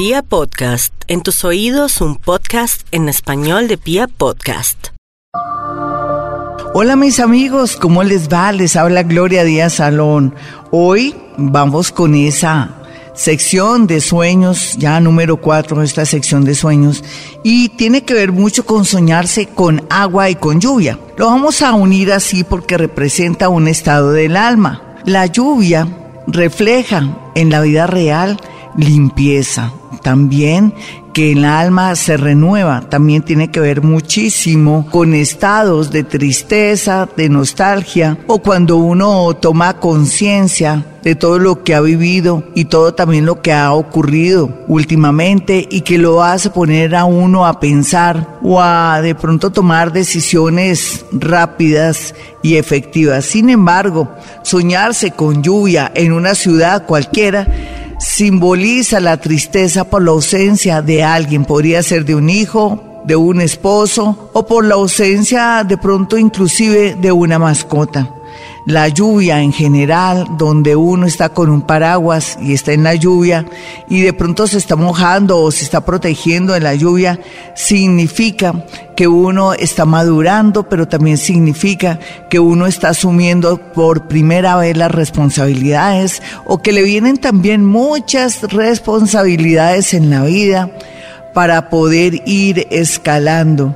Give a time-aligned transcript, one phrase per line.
[0.00, 4.86] Pia Podcast, en tus oídos un podcast en español de Pia Podcast.
[6.72, 8.50] Hola mis amigos, ¿cómo les va?
[8.52, 10.34] Les habla Gloria Díaz Salón.
[10.70, 12.76] Hoy vamos con esa
[13.12, 17.04] sección de sueños, ya número cuatro, esta sección de sueños,
[17.44, 20.98] y tiene que ver mucho con soñarse con agua y con lluvia.
[21.18, 24.96] Lo vamos a unir así porque representa un estado del alma.
[25.04, 25.86] La lluvia
[26.26, 28.38] refleja en la vida real
[28.76, 29.72] limpieza,
[30.02, 30.74] también
[31.12, 37.28] que el alma se renueva, también tiene que ver muchísimo con estados de tristeza, de
[37.28, 43.24] nostalgia, o cuando uno toma conciencia de todo lo que ha vivido y todo también
[43.24, 48.60] lo que ha ocurrido últimamente y que lo hace poner a uno a pensar o
[48.60, 53.24] a de pronto tomar decisiones rápidas y efectivas.
[53.24, 54.10] Sin embargo,
[54.42, 57.46] soñarse con lluvia en una ciudad cualquiera
[58.00, 63.40] simboliza la tristeza por la ausencia de alguien, podría ser de un hijo, de un
[63.40, 68.10] esposo o por la ausencia de pronto inclusive de una mascota
[68.66, 73.46] la lluvia en general, donde uno está con un paraguas y está en la lluvia
[73.88, 77.20] y de pronto se está mojando o se está protegiendo en la lluvia,
[77.54, 78.64] significa
[78.96, 84.92] que uno está madurando, pero también significa que uno está asumiendo por primera vez las
[84.92, 90.70] responsabilidades o que le vienen también muchas responsabilidades en la vida
[91.32, 93.74] para poder ir escalando.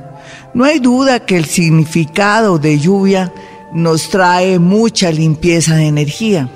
[0.53, 3.31] No hay duda que el significado de lluvia
[3.75, 6.49] nos trae mucha limpieza de energía.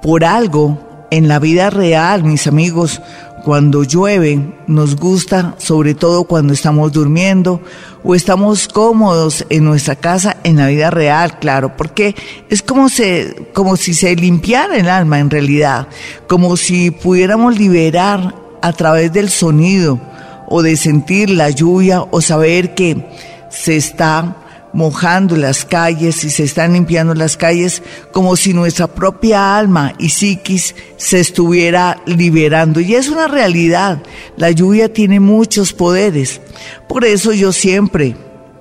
[0.00, 0.78] Por algo,
[1.10, 3.02] en la vida real, mis amigos,
[3.44, 7.60] cuando llueve, nos gusta, sobre todo cuando estamos durmiendo
[8.04, 12.14] o estamos cómodos en nuestra casa, en la vida real, claro, porque
[12.48, 15.88] es como, se, como si se limpiara el alma en realidad,
[16.28, 19.98] como si pudiéramos liberar a través del sonido
[20.46, 23.08] o de sentir la lluvia o saber que
[23.48, 24.36] se está
[24.72, 27.82] mojando las calles y se están limpiando las calles
[28.12, 32.80] como si nuestra propia alma y psiquis se estuviera liberando.
[32.80, 34.02] Y es una realidad,
[34.36, 36.40] la lluvia tiene muchos poderes.
[36.88, 38.16] Por eso yo siempre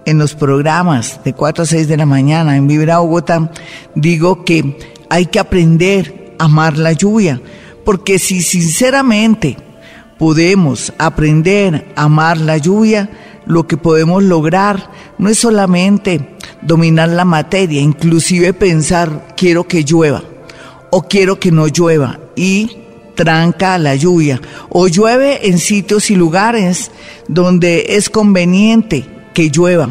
[0.05, 3.51] en los programas de 4 a 6 de la mañana en Vibra Bogotá
[3.93, 4.77] digo que
[5.09, 7.41] hay que aprender a amar la lluvia,
[7.85, 9.57] porque si sinceramente
[10.17, 13.09] podemos aprender a amar la lluvia,
[13.49, 14.91] lo que podemos lograr.
[15.17, 20.23] No es solamente dominar la materia, inclusive pensar quiero que llueva
[20.91, 22.77] o quiero que no llueva y
[23.15, 24.39] tranca la lluvia.
[24.69, 26.91] O llueve en sitios y lugares
[27.27, 29.89] donde es conveniente que llueva.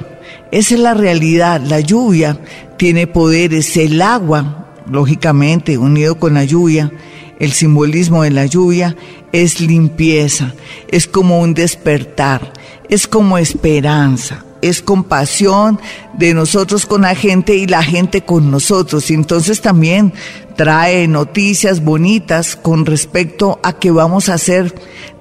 [0.50, 2.40] Esa es la realidad, la lluvia
[2.78, 6.92] tiene poderes, el agua, lógicamente, unido con la lluvia,
[7.38, 8.96] el simbolismo de la lluvia
[9.32, 10.54] es limpieza,
[10.88, 12.52] es como un despertar,
[12.88, 15.80] es como esperanza, es compasión
[16.14, 19.10] de nosotros con la gente y la gente con nosotros.
[19.10, 20.12] Y entonces también
[20.56, 24.74] trae noticias bonitas con respecto a que vamos a ser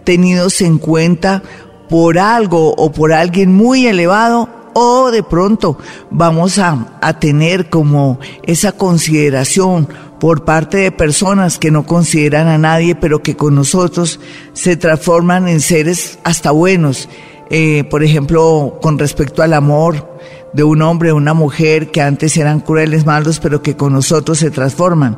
[0.04, 1.44] tenidos en cuenta
[1.90, 5.78] por algo o por alguien muy elevado o de pronto
[6.12, 9.88] vamos a, a tener como esa consideración
[10.20, 14.20] por parte de personas que no consideran a nadie, pero que con nosotros
[14.54, 17.10] se transforman en seres hasta buenos.
[17.50, 20.18] Eh, por ejemplo, con respecto al amor
[20.53, 24.40] de un hombre o una mujer que antes eran crueles, malos, pero que con nosotros
[24.40, 25.18] se transforman.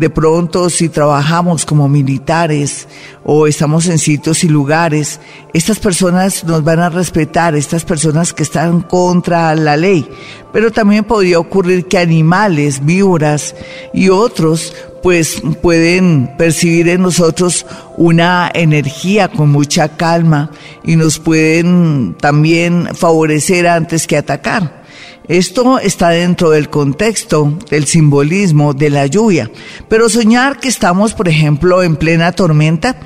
[0.00, 2.88] De pronto, si trabajamos como militares
[3.22, 5.20] o estamos en sitios y lugares,
[5.52, 10.08] estas personas nos van a respetar, estas personas que están contra la ley.
[10.54, 13.54] Pero también podría ocurrir que animales, víboras
[13.92, 17.66] y otros pues pueden percibir en nosotros
[17.96, 20.50] una energía con mucha calma
[20.84, 24.80] y nos pueden también favorecer antes que atacar.
[25.28, 29.50] Esto está dentro del contexto del simbolismo de la lluvia.
[29.88, 32.96] Pero soñar que estamos, por ejemplo, en plena tormenta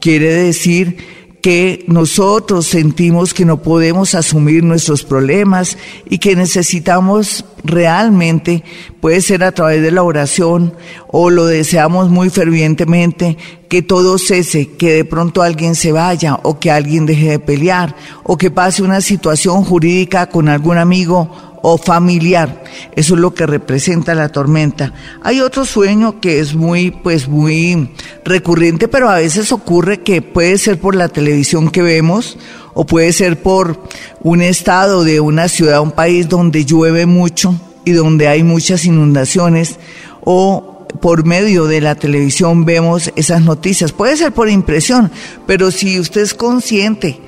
[0.00, 5.78] quiere decir que nosotros sentimos que no podemos asumir nuestros problemas
[6.08, 8.62] y que necesitamos realmente,
[9.00, 10.74] puede ser a través de la oración
[11.08, 13.36] o lo deseamos muy fervientemente,
[13.68, 17.94] que todo cese, que de pronto alguien se vaya o que alguien deje de pelear
[18.24, 21.30] o que pase una situación jurídica con algún amigo
[21.62, 22.62] o familiar.
[22.96, 24.92] Eso es lo que representa la tormenta.
[25.22, 27.90] Hay otro sueño que es muy, pues muy
[28.24, 32.38] recurrente, pero a veces ocurre que puede ser por la televisión que vemos
[32.74, 33.80] o puede ser por
[34.20, 37.54] un estado de una ciudad, un país donde llueve mucho
[37.84, 39.78] y donde hay muchas inundaciones
[40.22, 43.92] o por medio de la televisión vemos esas noticias.
[43.92, 45.10] Puede ser por impresión,
[45.46, 47.20] pero si usted es consciente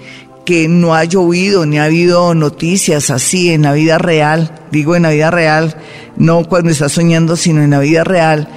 [0.45, 5.03] que no ha llovido ni ha habido noticias así en la vida real, digo en
[5.03, 5.77] la vida real,
[6.17, 8.49] no cuando está soñando, sino en la vida real,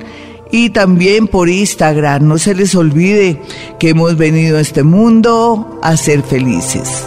[0.51, 2.29] y también por Instagram.
[2.29, 3.41] No se les olvide
[3.79, 7.07] que hemos venido a este mundo a ser felices.